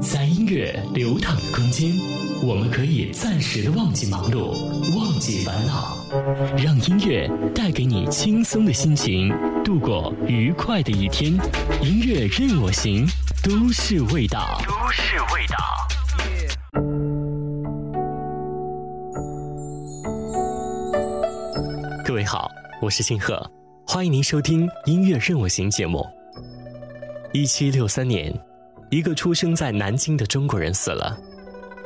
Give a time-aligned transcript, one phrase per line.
[0.00, 1.90] 在音乐流淌的空间，
[2.42, 4.50] 我们可以暂时的忘记忙碌，
[4.96, 5.96] 忘记烦恼，
[6.56, 9.32] 让音乐带给你轻松的心情，
[9.64, 11.32] 度过愉快的一天。
[11.82, 13.06] 音乐任我行，
[13.42, 14.60] 都市味道。
[14.64, 15.56] 都市味道。
[22.04, 22.50] 各位好，
[22.80, 23.50] 我是星河，
[23.86, 26.04] 欢迎您收听《音乐任我行》节目。
[27.32, 28.32] 一七六三年，
[28.96, 31.20] 一个出生在南京的中国人死了，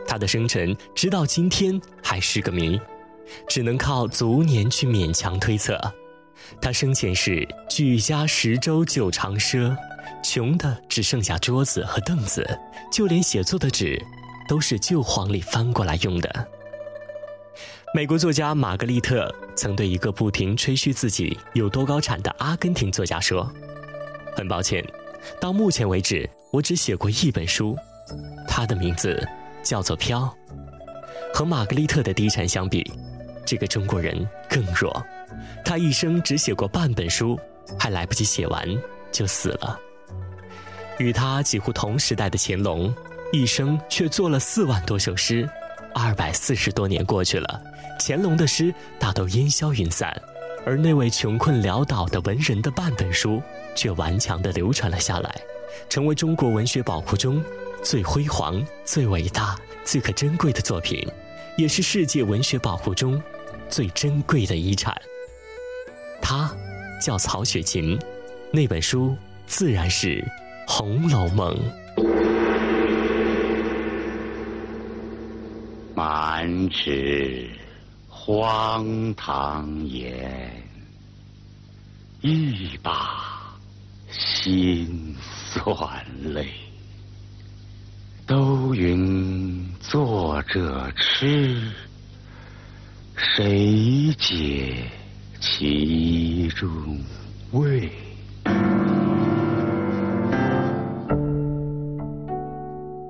[0.06, 2.80] 他的生辰直到今天还是个谜，
[3.48, 5.77] 只能靠卒年去勉强推测。
[6.62, 9.77] 他生前是举家十粥九长奢，
[10.23, 12.48] 穷的只剩下桌子和凳子，
[12.92, 14.01] 就连写作的纸
[14.48, 16.48] 都是旧黄历翻过来用的。
[17.92, 23.52] 美国作家玛格丽特曾对一个不停吹嘘自己有多高产的阿根廷作家说
[24.37, 24.80] ：“很抱歉。”
[25.40, 27.77] 到目前为止，我只写过一本书，
[28.48, 29.27] 它的名字
[29.62, 30.22] 叫做《飘》。
[31.34, 32.84] 和玛格丽特的低产相比，
[33.46, 35.02] 这个中国人更弱。
[35.65, 37.38] 他一生只写过半本书，
[37.78, 38.68] 还来不及写完
[39.12, 39.78] 就死了。
[40.98, 42.93] 与他几乎同时代的乾隆，
[43.32, 45.48] 一生却做了四万多首诗。
[45.95, 47.62] 二百四十多年过去了，
[48.01, 50.15] 乾隆的诗大都烟消云散，
[50.66, 53.40] 而那位穷困潦倒的文人的半本书。
[53.76, 55.40] 却顽强地流传了下来，
[55.88, 57.43] 成为中国文学宝库中
[57.82, 61.07] 最辉煌、最伟大、最可珍贵的作品，
[61.57, 63.21] 也是世界文学宝库中
[63.68, 64.94] 最珍贵的遗产。
[66.21, 66.54] 他
[67.00, 67.99] 叫曹雪芹，
[68.53, 69.16] 那本书
[69.47, 70.09] 自然是
[70.66, 71.56] 《红楼梦》。
[75.94, 77.49] 满纸
[78.09, 80.50] 荒唐言，
[82.21, 83.28] 一把。
[84.12, 85.15] 心
[85.53, 86.47] 酸泪，
[88.25, 91.60] 都云作者痴，
[93.16, 94.88] 谁解
[95.41, 96.71] 其中
[97.50, 97.91] 味？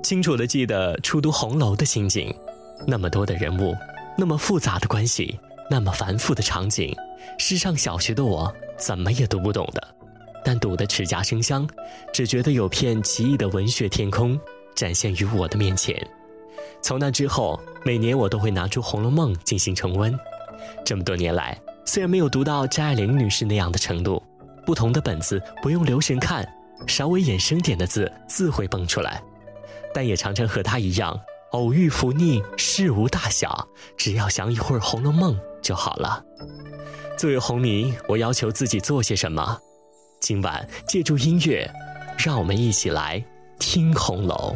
[0.02, 2.34] 清楚的记得初读红楼的心境，
[2.86, 3.76] 那么多的人物，
[4.16, 5.38] 那么复杂的关系，
[5.70, 6.96] 那么繁复的场景，
[7.38, 9.99] 是上小学的我怎么也读不懂的。
[10.44, 11.68] 但读得齿颊生香，
[12.12, 14.38] 只觉得有片奇异的文学天空
[14.74, 15.94] 展现于我的面前。
[16.82, 20.18] 从那之后，每年我都会拿出《红楼梦》进行重温。
[20.84, 24.22] 这么多年来，虽然没有读到张爱玲女士那样的程度，
[24.64, 26.46] 不同的本子不用留神看，
[26.86, 29.22] 稍微衍生点的字自会蹦出来，
[29.94, 31.18] 但也常常和她一样，
[31.52, 36.24] 偶遇福逆，事无大小，只要想一会儿《红楼梦》就好了。
[37.18, 39.58] 作为红迷，我要求自己做些什么？
[40.20, 41.68] 今晚借助音乐，
[42.18, 43.24] 让我们一起来
[43.58, 44.54] 听红楼。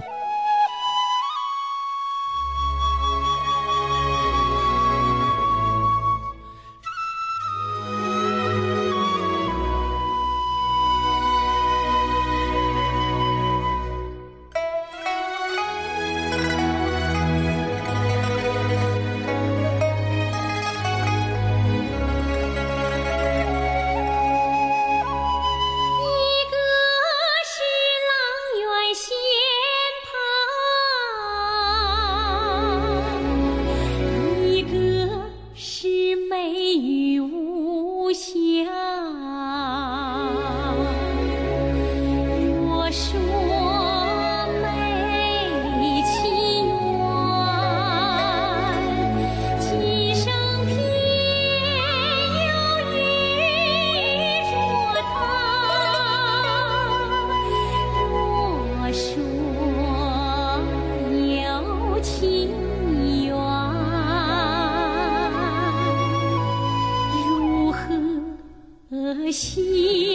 [69.34, 70.13] 心。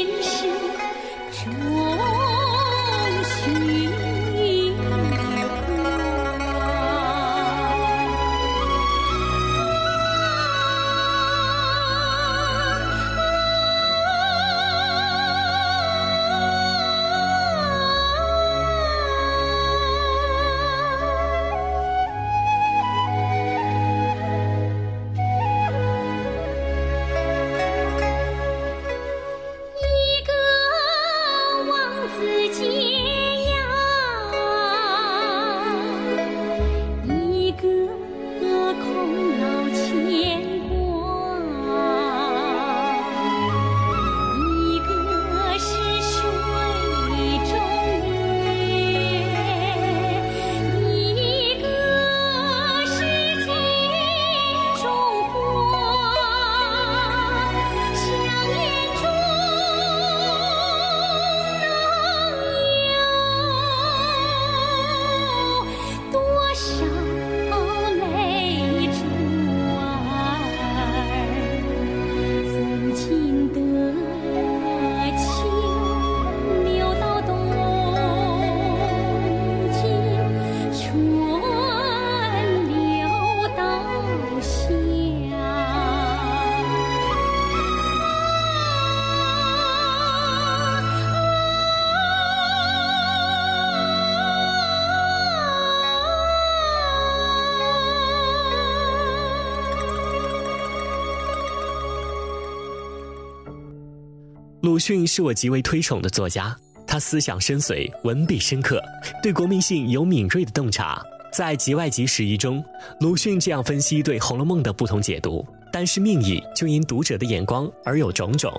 [104.69, 106.55] 鲁迅是我极为推崇的作家，
[106.85, 108.79] 他思想深邃，文笔深刻，
[109.19, 111.03] 对国民性有敏锐的洞察。
[111.33, 112.63] 在《集外集十一》中，
[112.99, 115.43] 鲁迅这样分析对《红楼梦》的不同解读：
[115.73, 118.53] 单是命意，就因读者的眼光而有种种。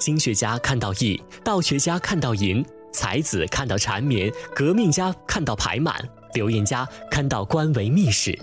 [0.00, 5.96] 经学家看到义，道学家看到淫，才子看到缠绵，革命家看到排满，
[6.34, 8.36] 流言家看到官为密室。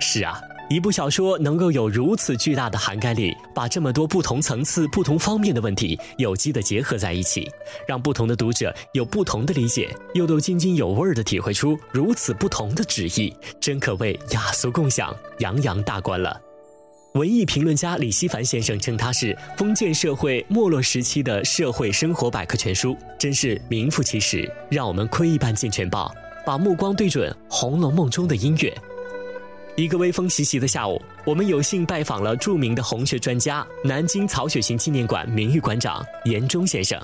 [0.00, 0.40] 是啊。
[0.70, 7.46] 一部小说能够有如此巨大的涵盖力，把这么多不同层次、不同方面的问题有机的结合在一起，
[7.86, 16.40] 让不同的读者有不同的理解，又都津津有味的体会出如此不同的旨意，真可谓雅俗共享，洋洋大观了。
[17.12, 24.50] 文艺评论家李希凡先生称它是封建社会没落时期的社会生活百科全书，真是名副其实。
[24.70, 26.12] 让我们窥一斑见全豹，
[26.44, 28.74] 把目光对准《红楼梦》中的音乐。
[29.76, 37.00] 一个微风习习的下午，我们有幸拜访了著名的红学专家、南京曹雪芹纪念馆名誉馆长严忠先生。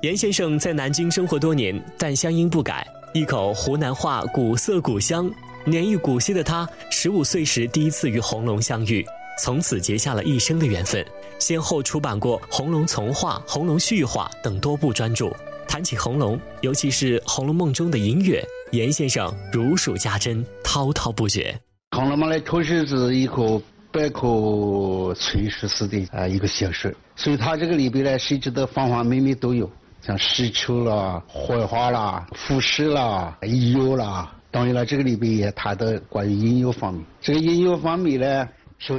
[0.00, 2.84] 严先生在南京生活多年，但乡音不改，
[3.14, 5.30] 一口湖南话，古色古香。
[5.64, 9.06] 年逾古稀的他，十五岁时第一次与红楼相遇，
[9.40, 11.06] 从此结下了一生的缘分。
[11.38, 15.32] 先后出版过《红楼从话》《红楼序话》等多部专著。
[15.68, 21.52] 谈起红楼，尤其是《红楼梦》中的音乐，严先生如数家珍，滔滔不绝。
[22.02, 23.62] 《红楼梦》呢，确实是一个
[23.92, 29.70] 百科全书式的啊一个小说，所以它这个里边呢，涉及的方方面面都有，
[30.04, 34.34] 像诗词啦、绘画啦、服饰啦、音乐啦。
[34.50, 37.04] 当然了，这个里边也谈到关于音乐方面。
[37.20, 38.48] 这个音乐方面呢，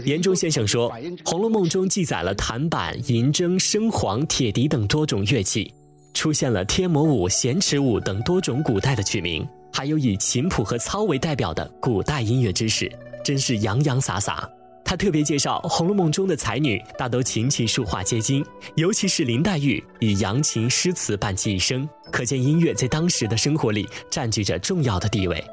[0.05, 0.89] 严中先生说，
[1.25, 5.69] 《红楼梦》中记载了弹板、银筝、笙簧、铁笛等多种乐器，
[6.13, 9.45] 出现了天魔舞、弦池舞等多种古代的曲名。
[9.73, 12.89] 还有以琴谱和操为代表的古代音乐知识，
[13.25, 14.47] 真是洋洋洒洒。
[14.85, 25.43] 他特别介绍《红楼梦》中的才女大都琴棋书画皆精，尤其是林黛玉以扬琴诗词伴其一生，可见音乐在当时的生活里占据着重要的地位。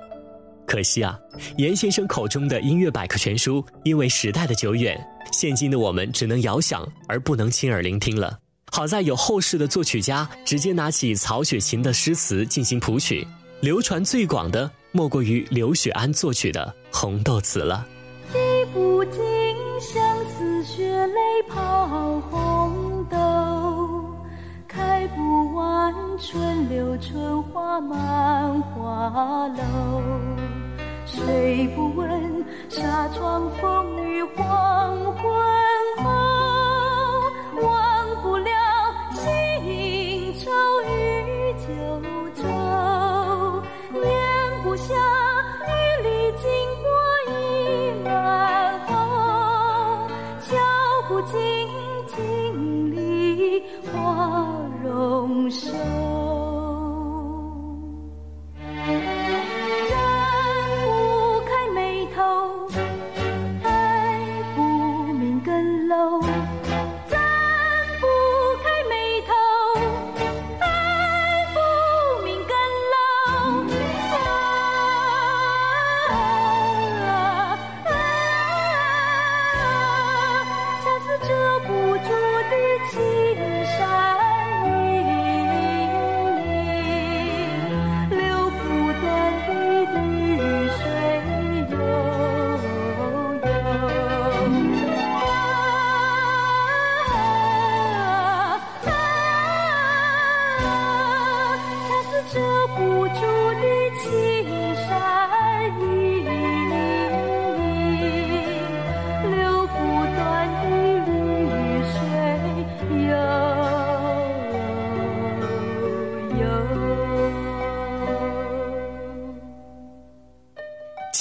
[0.66, 1.18] 可惜啊，
[1.56, 5.00] 严先生口中的音乐百科全书，因为时代的久远，
[5.32, 8.38] 现今的我们只能遥想而不能亲耳聆听了。
[8.72, 13.26] 好在有后世的作曲家直接拿起曹雪芹的诗词进行谱曲。
[13.60, 17.86] 流传最广的，莫过于刘雪庵作曲的《红豆词》了。
[18.32, 18.38] 滴
[18.72, 19.20] 不尽
[19.78, 24.02] 相思血泪抛红豆，
[24.66, 30.02] 开不完春柳春花满花楼。
[31.04, 35.22] 谁不问纱窗风雨黄昏
[35.98, 36.10] 后，
[37.60, 38.50] 忘不了
[39.12, 40.50] 新愁
[40.88, 42.09] 与旧。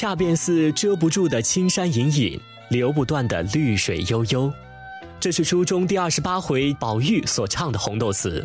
[0.10, 2.40] 那便似遮不住的青山隐隐，
[2.72, 4.52] 流不断的绿水悠悠。
[5.20, 8.44] 这是书中第二十八回宝玉所唱的《红豆词》，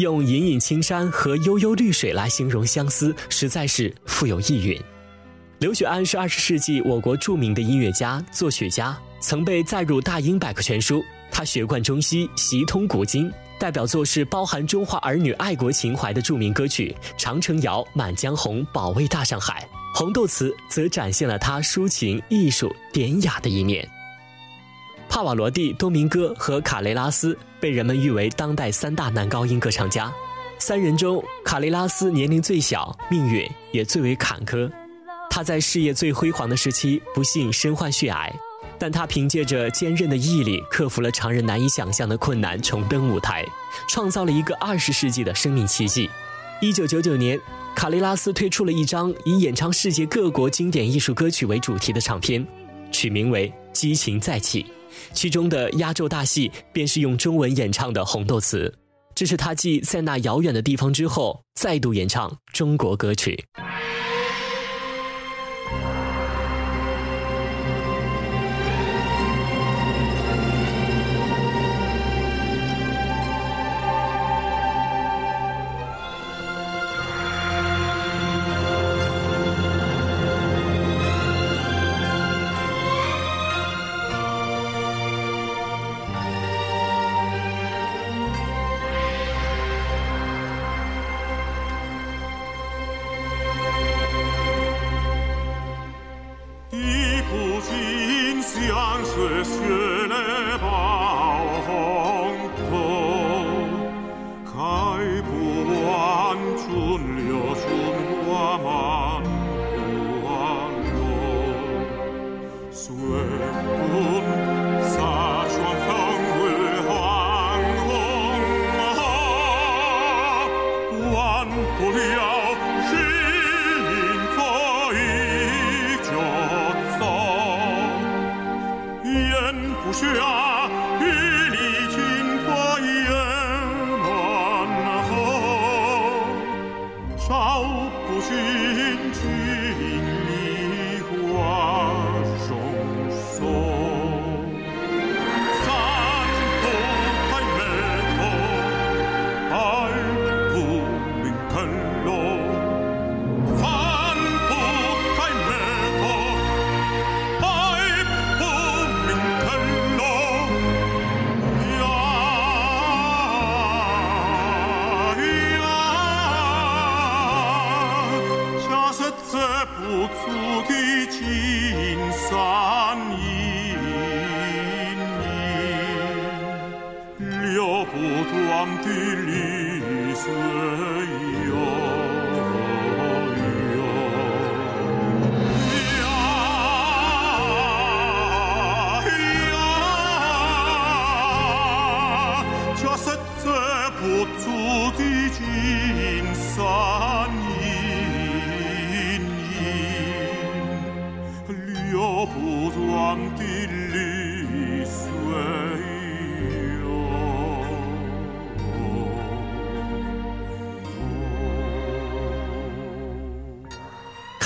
[0.00, 4.80] 用隐隐青山和悠悠绿水来形容相思，实在是富有意蕴。
[5.58, 10.98] 刘雪庵是二十世纪我国著名的音乐家、作曲家，曾被载入《大英百科全书》。
[11.32, 19.68] 他学贯中西，习通古今，代表作是包含中华儿女爱国情怀的著名歌曲《长城谣》《满江红》《保卫大上海》。
[19.94, 23.86] 《红豆词》则展现了他抒情、艺术、典雅的一面。
[25.08, 30.12] 帕瓦罗蒂、多明戈和卡雷拉斯被人们誉为当代三大男高音歌唱家。
[30.58, 34.70] 三人中，卡雷拉斯年龄最小，命运也最为坎坷。
[35.28, 38.32] 他在事业最辉煌的时期不幸身患血癌，
[38.78, 43.44] 但他凭借着坚韧的毅力，克服了常人难以想象的困难，重登舞台，
[43.88, 46.08] 创造了一个二十世纪的生命奇迹。
[46.60, 47.40] 一九九九年，
[47.74, 52.46] 卡利拉斯推出了一张以演唱世界各国经典艺术歌曲为主题的唱片，
[52.92, 54.62] 取名为《激情再起》，
[55.14, 58.68] 其中的压轴大戏便是用中文演唱的《红豆词》，
[59.14, 63.42] 这是他继在那遥远的地方之后，再度演唱中国歌曲。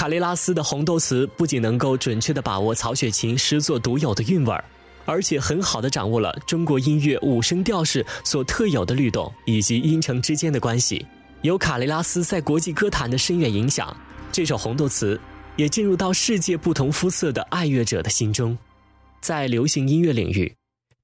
[0.05, 4.63] 卡雷拉斯的红豆词不仅能够准确地把握曹雪芹诗作独有的韵味儿，
[5.07, 11.07] 而且很好地掌握了中国音乐五声调式所特有的律动以及音程之间的关系。
[11.41, 13.97] 有卡雷拉斯在国际歌坛的深远影响，
[14.31, 15.19] 这首红豆词
[15.57, 18.55] 也进入到世界不同肤色的爱乐者的心中。
[19.23, 20.55] 在流行音乐领域，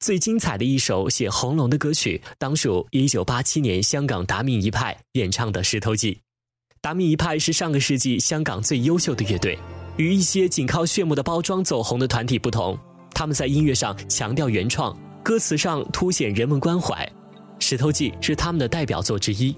[0.01, 6.13] 最精彩的一首写红楼的歌曲，当属1987年香港达明一派演唱的《石头记》。
[6.83, 9.59] 达明一派是上个世纪香港最优秀的乐队，
[9.99, 12.75] 与一些仅靠炫目的包装走红的团体不同，
[13.13, 16.95] 他们在音乐上强调原创，歌词上凸显人文关怀。
[17.59, 19.55] 《石头记》是他们的代表作之一，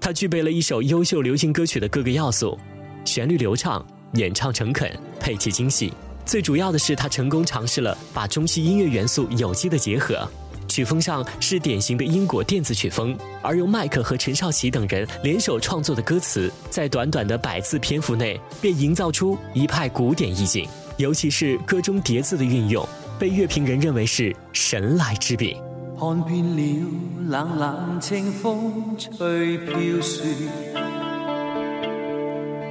[0.00, 2.58] 它具备了一首优秀流行歌曲的各个要素：
[3.04, 5.92] 旋律流畅，演唱诚恳，配器精细。
[6.24, 10.26] 最主要的是，它成功尝试了把中西音乐元素有机的结合。
[10.72, 20.66] 曲风上是典型的英国电子曲风，而由麦克和陈少琪等人联手创作的歌词，在短短的百字篇幅内便营造出一派古典意境。
[20.96, 22.88] 尤其是歌中叠字的运用，
[23.18, 25.58] 被乐评人认为是神来之笔。
[26.00, 26.86] 看遍了
[27.28, 30.22] 冷冷清风吹飘雪，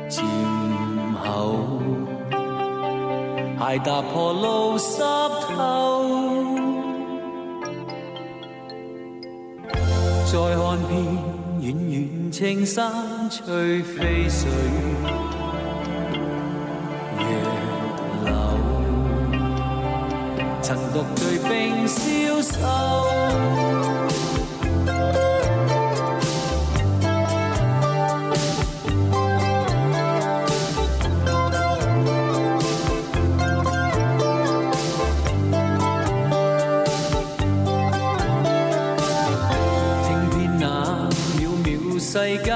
[0.09, 0.25] 渐
[1.23, 1.79] 后
[3.59, 4.97] 鞋踏破路湿
[5.55, 6.60] 透。
[10.31, 10.89] 再看遍
[11.59, 14.49] 远远青山翠飞水，
[17.19, 17.21] 杨
[18.23, 18.31] 柳
[20.61, 23.90] 曾独对冰消瘦。
[42.13, 42.53] 世间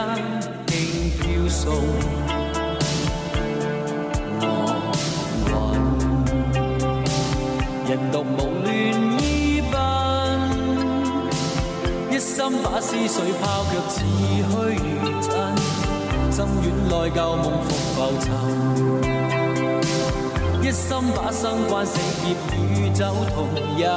[0.68, 0.76] 轻
[1.18, 1.74] 飘送，
[4.42, 4.44] 浪
[5.48, 5.50] 云。
[7.88, 8.68] 人独无乱
[9.22, 9.24] 依
[9.72, 9.74] 缤，
[12.12, 13.96] 一心把思绪抛却似
[14.44, 14.52] 虚
[15.22, 15.26] 真。
[16.30, 18.28] 心远内旧梦复浮沉，
[20.62, 20.86] 一心
[21.16, 23.48] 把心关死劫与酒同
[23.78, 23.88] 饮，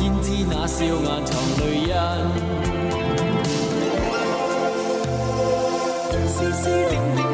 [0.00, 1.30] 焉知那笑颜藏
[1.60, 1.94] 泪印。
[6.36, 7.25] 丝丝点点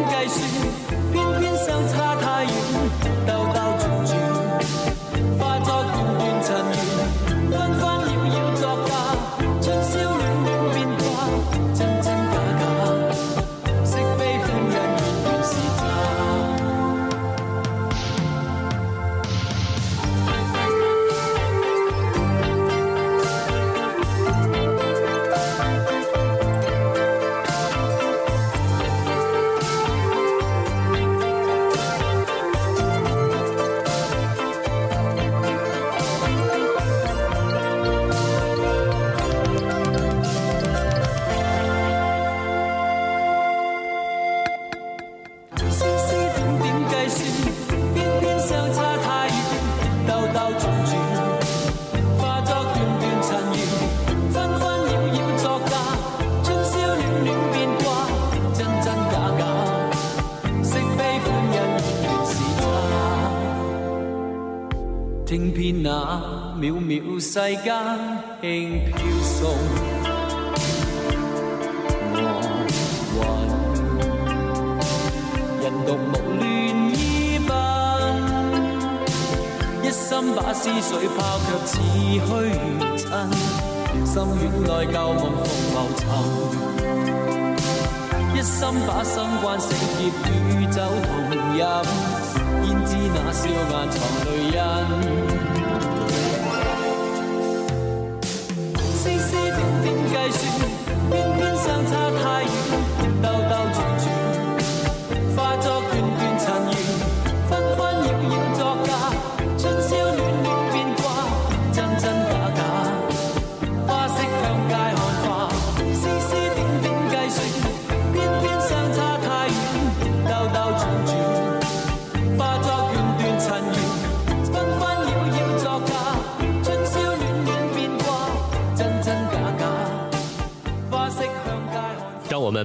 [67.23, 67.73] 世间
[68.41, 69.55] 轻飘送。
[75.63, 75.95] 人独无
[76.35, 76.43] 乱
[76.91, 77.51] 依鬓，
[79.85, 82.21] 一心把思绪抛却似虚
[82.99, 83.07] 尘。
[84.05, 86.03] 心愿内旧梦复浮沉，
[88.35, 90.01] 一心把心关成劫
[90.49, 91.09] 与酒同
[91.57, 91.63] 饮，
[92.65, 93.95] 焉知那笑颜藏
[94.27, 95.22] 泪印。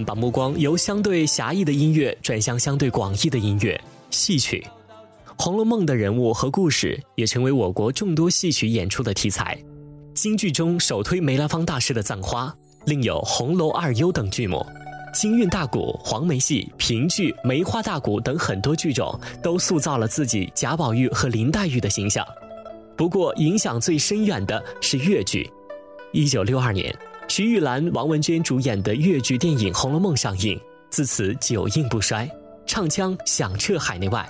[0.03, 3.79] 把目光由相对狭义的音乐转向相对广义的音乐——
[4.09, 4.65] 戏曲。
[5.43, 9.57] 《红楼梦》的人物和故事也成为我国众多戏曲演出的题材。
[10.13, 12.47] 京剧中首推梅兰芳大师的《葬花》，
[12.85, 14.65] 另有《红楼二优》等剧目。
[15.13, 22.25] 京韵大鼓、黄梅戏、评剧、梅花大鼓等很多剧种都塑造了自己贾宝玉和林黛玉的形象。
[22.95, 25.49] 不过，影响最深远的是越剧。
[26.13, 26.95] 一九六二年，
[27.29, 30.59] 徐玉兰、王文娟主演的越剧电影《红楼梦》上映，
[30.89, 32.27] 自此久映不衰，
[32.65, 34.25] 唱腔响彻海内外。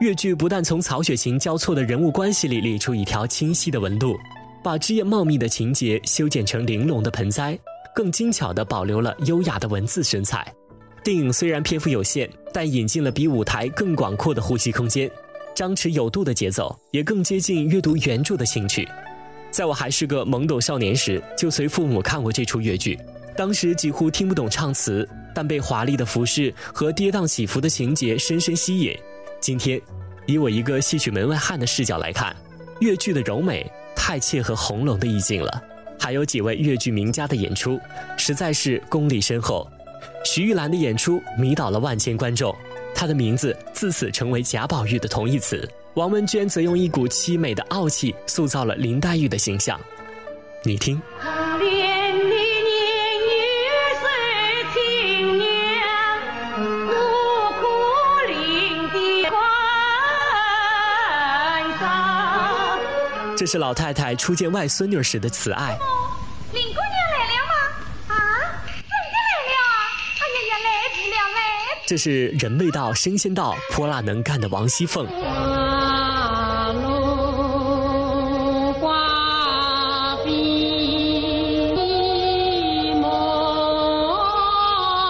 [0.00, 4.14] 越剧不但从曹雪芹交错的人物关系里理出一条清晰的纹路，
[4.62, 7.58] 把枝叶茂密的情节修剪成玲珑的盆栽，
[7.94, 10.52] 更精巧地保留了优雅的文字神采。
[11.02, 15.10] 电影虽然篇幅有限，但引进了比舞台更广阔的呼吸空间，
[15.54, 18.86] 张弛有度的节奏也更接近阅读原著的兴趣。
[19.54, 22.98] 在我还是个懵懂少年时，就随父母看过这出越剧。
[23.36, 28.92] 当时几乎听不懂唱词，但被华丽的服饰和跌宕起伏的情节深深吸引。
[29.40, 29.80] 今天，
[30.26, 32.34] 以我一个戏曲门外汉的视角来看，
[32.80, 33.64] 越剧的柔美
[33.94, 35.62] 太切合红楼的意境了。
[36.00, 37.78] 还有几位越剧名家的演出，
[38.16, 39.64] 实在是功力深厚。
[40.24, 42.52] 徐玉兰的演出迷倒了万千观众，
[42.92, 45.68] 她的名字自此成为贾宝玉的同义词。
[45.94, 49.80] 王文娟则用一股凄美的傲气塑造了林黛玉的形象。
[50.64, 51.00] 你听。
[51.20, 54.08] 可怜你年月岁
[54.74, 55.46] 青娘，
[56.88, 56.92] 孤
[57.60, 57.62] 苦
[58.26, 59.38] 伶仃关
[61.78, 61.86] 上。
[63.36, 65.78] 这是老太太初见外孙女时的慈爱。
[66.52, 67.52] 林姑娘来了吗？
[68.08, 68.16] 啊，
[68.66, 69.70] 真的来了啊！
[70.18, 71.38] 哎呀呀，来不了，来
[71.86, 75.06] 这是人未到声先到、泼辣能干的王熙凤。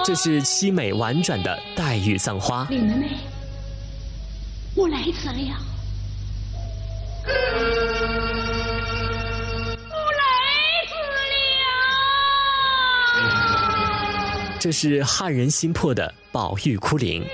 [0.06, 2.66] 这是凄美婉转的黛玉葬花。
[2.68, 3.16] 林妹妹，
[4.74, 5.56] 我来迟了。
[9.88, 10.26] 我来
[10.86, 10.92] 迟
[13.22, 14.60] 了。
[14.60, 17.24] 这是撼人心魄的宝玉哭灵。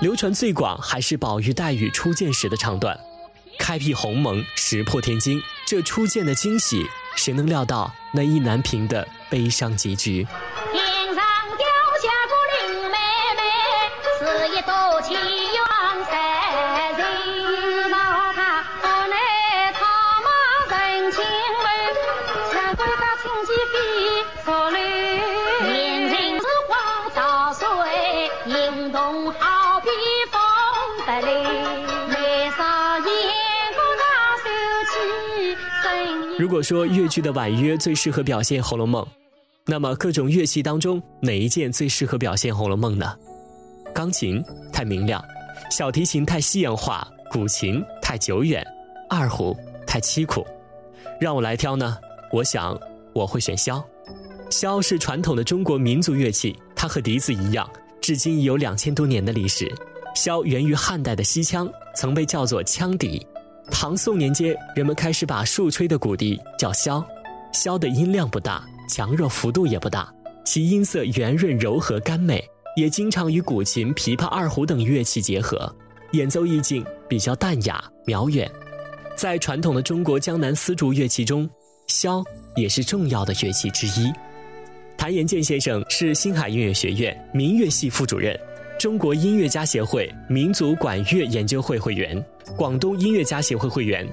[0.00, 2.96] 流传最广还是宝玉黛玉初见时的唱段，
[3.58, 6.86] 开辟鸿蒙，石破天惊，这初见的惊喜，
[7.18, 10.24] 谁能料到那意难平的悲伤结局？
[36.58, 39.00] 果说越剧的婉约最适合表现《红楼梦》，
[39.64, 43.14] 那么各种乐器当中哪一件最适合表现《红楼梦》呢？
[43.94, 44.42] 钢琴
[44.72, 45.24] 太明亮，
[45.70, 48.60] 小提琴太西洋化，古琴太久远，
[49.08, 50.44] 二胡太凄苦。
[51.20, 51.96] 让我来挑呢，
[52.32, 52.76] 我想
[53.14, 53.80] 我会选箫。
[54.50, 59.72] 箫是传统的中国民族乐器，它和笛子一样，至今已有两千多年的历史。
[60.16, 63.24] 箫源于汉代的西羌，曾被叫做羌笛。
[63.70, 67.04] 唐宋年间，人们开始把竖吹的骨笛叫箫。
[67.52, 70.12] 箫的音量不大，强弱幅度也不大，
[70.44, 72.44] 其音色圆润柔和甘美，
[72.76, 75.72] 也经常与古琴、琵琶、二胡等乐器结合，
[76.12, 78.50] 演奏意境比较淡雅渺远。
[79.16, 81.48] 在传统的中国江南丝竹乐器中，
[81.88, 82.24] 箫
[82.56, 84.12] 也是重要的乐器之一。
[84.96, 88.38] 谭延健先生是星海音乐学院民乐系副主任，
[88.78, 92.24] 中国音乐家协会民族管乐研究会会员，
[92.56, 94.08] 广东音乐家协会会员，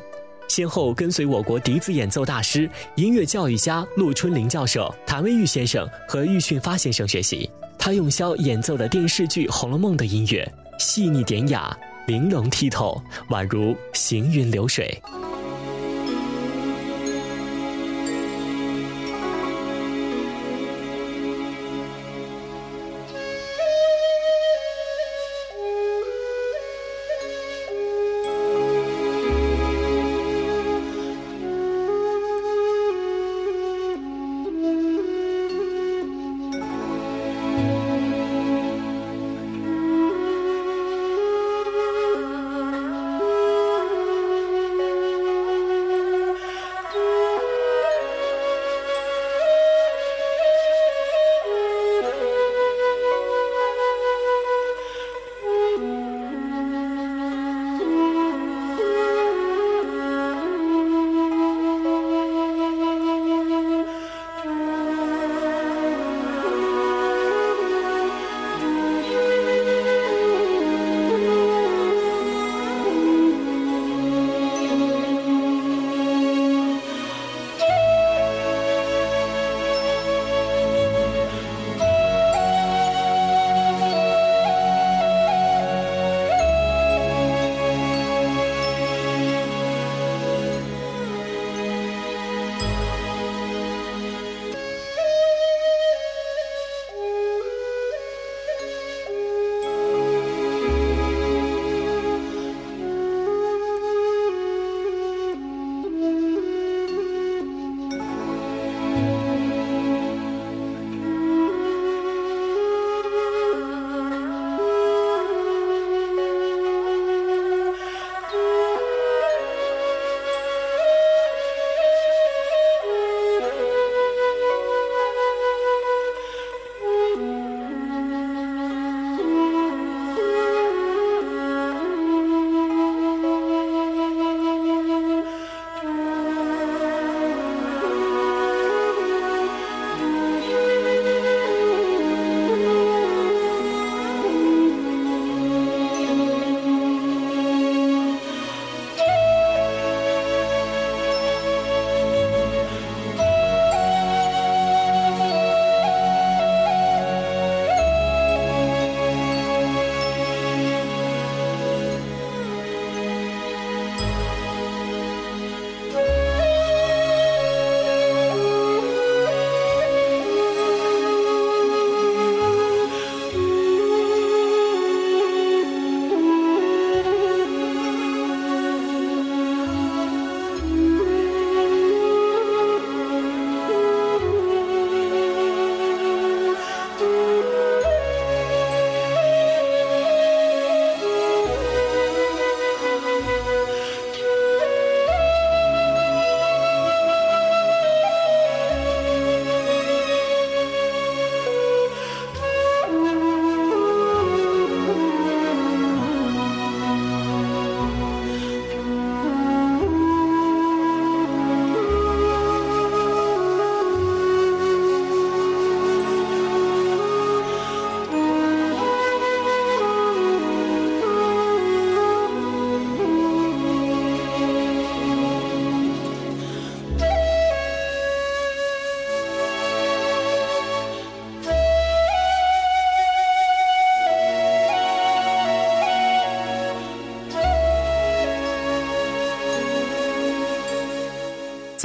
[0.48, 7.48] 先后跟随我国笛子演奏大师、音乐教育家陆春林教授、谭维玉先生和郁训发先生学习。
[7.78, 13.00] 他用箫演奏的电视剧《红楼梦》的音乐，细腻典雅，玲珑剔透，
[13.30, 15.00] 宛如行云流水。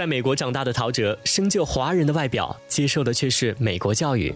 [0.00, 4.34] 在美国长大的陶喆，生就华人的外表，接受的却是美国教育。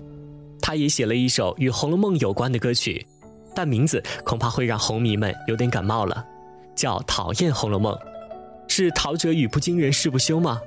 [0.60, 3.06] 他也写了一首与《红楼梦》有关的歌曲，
[3.54, 6.22] 但名字恐怕会让红迷们有点感冒了，
[6.76, 7.94] 叫《讨厌红楼梦》。
[8.68, 10.60] 是陶喆语不惊人誓不休吗？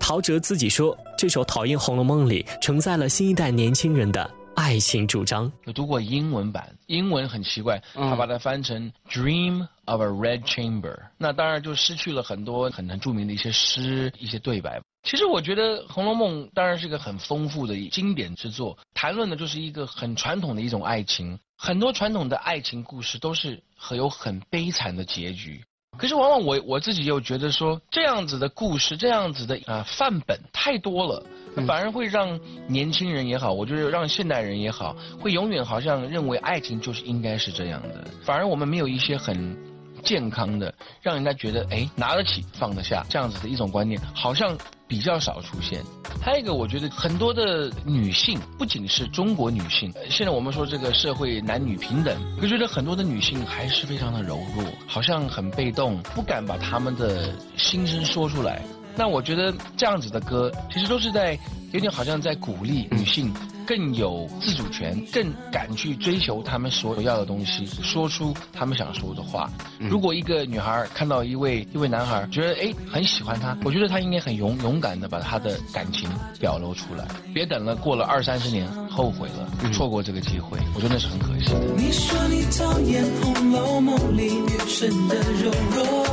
[0.00, 4.28] 陶喆自己说，这首《讨厌红楼梦》里承载了新一代年轻人的
[4.62, 5.50] 爱情主张。
[5.64, 14.80] 有读过英文版，英文很奇怪，他把它翻成 Dream of a Red Chamber，那当然就失去了很多很很著名的一些诗、一些对白。
[15.02, 21.36] 其实我觉得《红楼梦》当然是一个很丰富的经典之作，谈论的就是一个很传统的一种爱情。
[21.58, 25.64] 很多传统的爱情故事都是很有很悲惨的结局。
[25.98, 31.22] 可是往往我我自己又觉得说，这样子的故事，这样子的啊范本太多了，
[31.66, 38.04] 反而会让年轻人也好，我觉得让现代人也好，会永远好像认为爱情就是应该是这样的。
[38.24, 39.56] 反而我们没有一些很
[40.02, 44.56] 健康的，让人家觉得哎拿得起放得下这样子的一种观念，好像
[44.92, 45.82] 比较少出现。
[46.20, 58.62] 还有一个，我觉得很多的女性，不仅是中国女性，现在我们说这个社会男女平等，我觉得很多的女性还是非常的柔弱，好像很被动，不敢把她们的心声说出来。
[58.94, 61.38] 那我觉得这样子的歌，其实都是在
[61.72, 63.32] 有点好像在鼓励女性
[63.74, 69.50] 更有自主权，更敢去追求他们所要的东西，说出他们想说的话。
[69.78, 76.06] 如果一个女孩看到一位一位男孩，觉得哎很喜欢他，我觉得他应该很勇勇敢的把他的感情
[76.38, 81.60] 表露出来，别等了过了二三十年后悔了，错过这个机会，我觉得那是很可惜的。
[81.74, 86.06] 你说你讨厌《红楼梦》里女生的柔弱，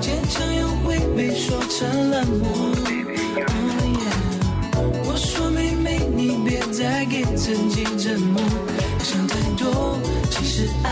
[0.00, 2.48] 坚强又会被说成冷漠。
[6.44, 8.42] 别再给自己折磨，
[9.02, 9.98] 想太多。
[10.30, 10.90] 其实爱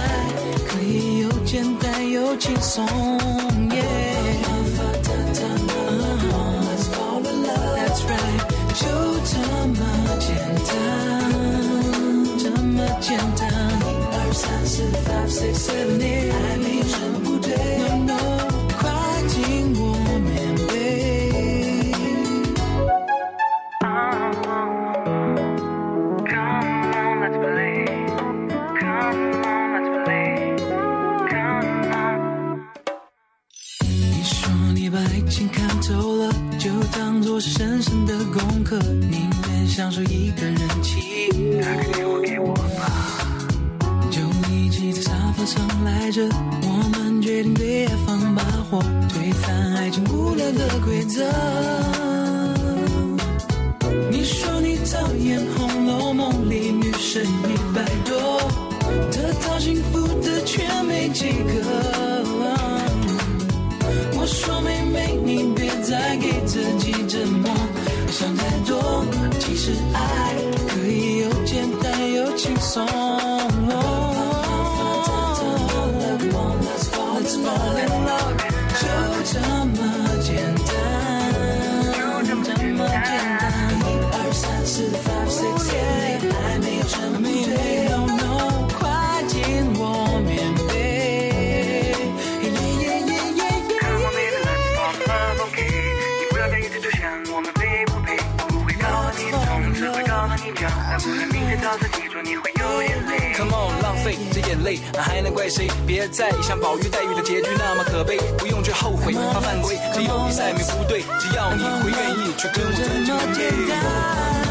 [0.66, 2.86] 可以又简单又轻松。
[7.76, 8.42] That's right，
[8.74, 8.84] 就
[9.24, 9.32] 这
[9.68, 9.80] 么
[10.18, 10.28] 简
[10.66, 10.70] 单，
[12.38, 13.42] 这么简单。
[13.80, 14.74] 一二三四
[15.06, 17.48] ，five six seven eight，爱没有什么不对。
[17.78, 18.14] No no，
[37.36, 41.02] 做是深深的功课，宁愿享受一个人情。
[44.10, 46.26] 就一起在沙发上赖着，
[46.62, 51.30] 我们决定对爱放把火，推翻爱情无聊的规则。
[54.10, 58.50] 你说你讨厌《红楼梦》里女生一百多，
[59.12, 62.25] 得到幸福的却没几个。
[64.26, 67.54] 说妹妹，你别再给自己折磨，
[68.10, 69.04] 想太多。
[69.38, 70.34] 其实爱
[70.68, 72.84] 可以又简单又轻松。
[78.78, 78.84] 就
[79.24, 79.76] 这么
[80.22, 80.36] 简
[80.66, 80.74] 单，
[81.94, 83.35] 就这么简单。
[102.26, 103.32] 你会有眼泪。
[103.36, 105.68] Come on，浪费这眼泪，还能怪谁？
[105.86, 114.45] 别在意像宝玉黛玉的结局那么可悲，不用去后悔，怕犯规，只有比赛没不对，只要你会愿意去跟我这争么简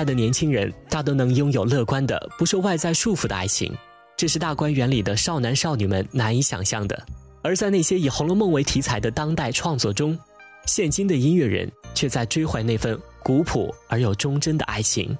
[0.00, 3.70] 代的年轻人大都能拥有乐观的、不受外在束缚的爱情，
[4.16, 7.06] 这是大观园里的少男少女们难以想象的。
[7.42, 10.18] 而在那些以《红楼梦》为题材的当代创作中，
[10.64, 15.14] 现今的音乐人却在追怀那份古朴而又忠贞的爱情。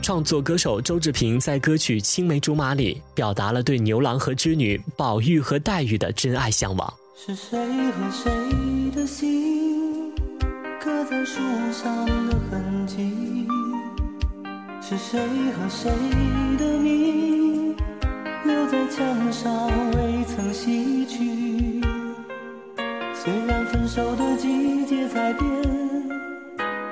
[0.00, 6.94] 创作歌手周志平在歌曲《青梅竹马》里表达了对牛郎和织女宝玉和黛玉的真爱向往。
[7.16, 7.58] 是谁
[7.90, 8.30] 和谁
[8.94, 10.12] 的心
[10.80, 11.40] 刻在树
[11.72, 13.29] 上的痕迹？
[14.90, 15.20] 是谁
[15.52, 15.88] 和谁
[16.58, 17.76] 的名
[18.44, 21.80] 留在墙上未曾洗去？
[23.14, 25.48] 虽然分手的季节在变，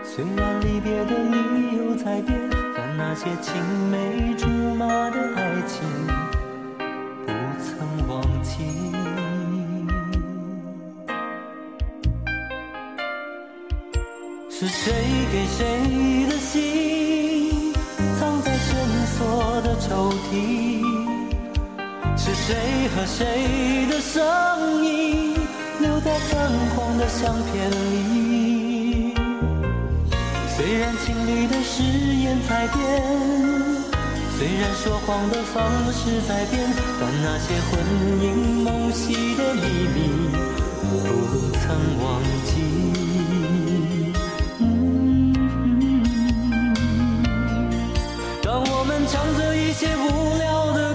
[0.05, 2.39] 虽然离别的理由在变，
[2.77, 5.83] 但那些青梅竹马的爱情
[27.29, 29.13] 相片里？
[30.57, 32.81] 虽然情侣的誓言在变，
[34.39, 35.63] 虽然说谎的方
[35.93, 36.59] 式在变，
[36.99, 37.69] 但那些魂
[38.23, 39.61] 萦梦系的秘
[39.95, 39.99] 密
[40.81, 41.69] 不曾
[42.03, 42.09] 忘
[42.47, 42.51] 记。
[48.43, 50.95] 当我们唱着一些无聊的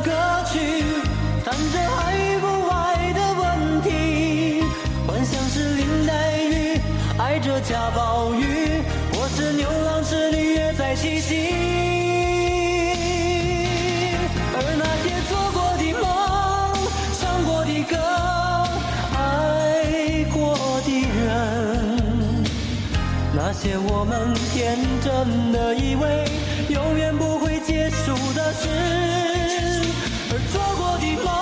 [7.63, 11.47] 下暴雨，我，是牛郎织女约在七夕。
[14.53, 16.05] 而那些做过的梦，
[17.19, 17.95] 唱过的歌，
[19.15, 19.17] 爱
[20.31, 20.37] 过
[20.85, 22.43] 的人。
[23.33, 26.25] 那些我们天真的以为
[26.69, 28.67] 永远不会结束的事，
[30.29, 31.32] 而做过的梦，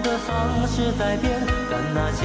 [0.00, 2.24] 的方式在变，但那些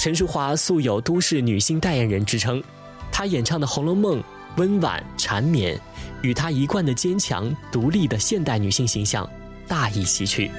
[0.00, 2.64] 陈淑桦素有都市女性代言人之称，
[3.12, 4.18] 她演唱的《红楼梦》
[4.56, 5.78] 温婉缠绵，
[6.22, 9.28] 与她一贯的坚强独立的现代女性形象
[9.68, 10.50] 大异其趣。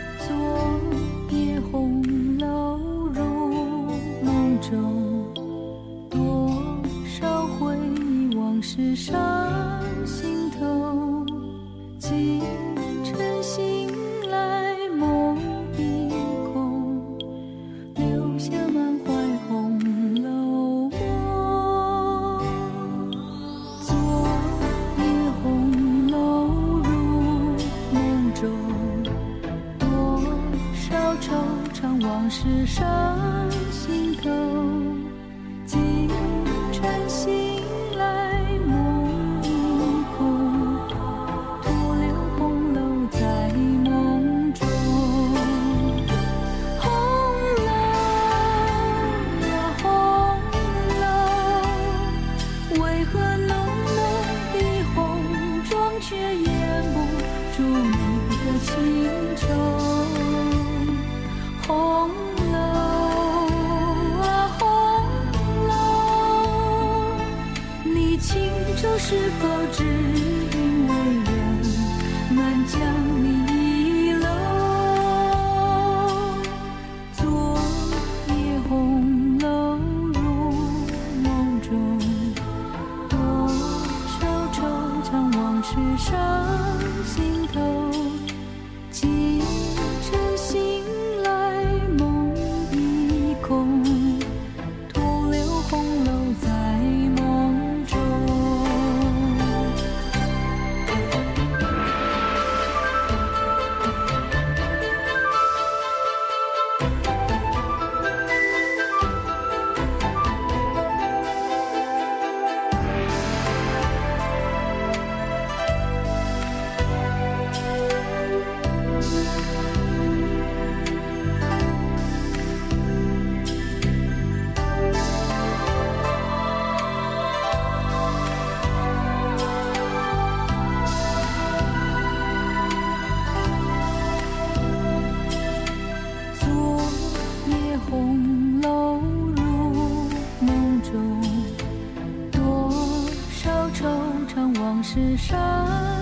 [145.68, 146.01] 事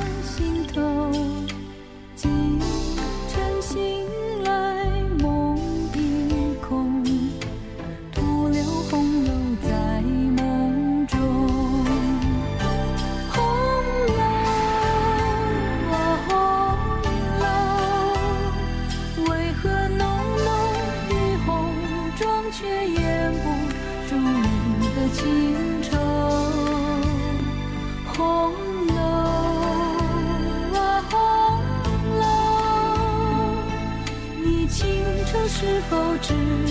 [36.30, 36.68] 是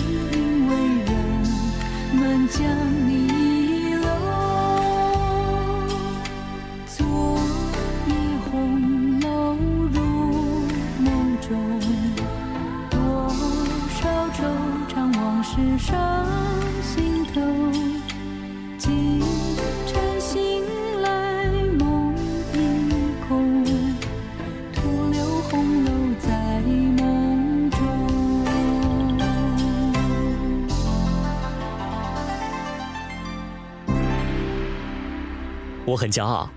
[35.99, 36.49] 很骄傲，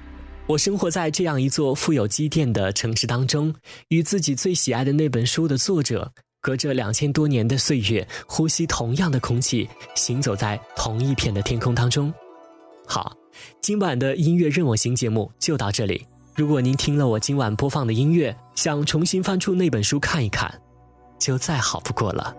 [0.46, 3.52] 我生活在这样一座富有积淀的城市当中，
[3.88, 12.14] 与自己最喜爱的那本书的作者，隔着两千多年的岁月，呼吸同样的空气，行走在同一片的天空当中。
[12.86, 13.12] 好，
[13.60, 16.06] 今晚的音乐任我行节目就到这里。
[16.36, 20.62] 如果您听了我今晚播放的音乐，想重新翻出那本书看一看，
[21.18, 22.32] 就再好不过了。